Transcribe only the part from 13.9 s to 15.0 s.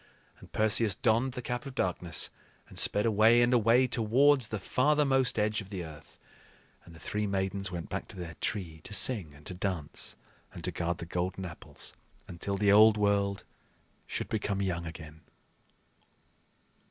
should become young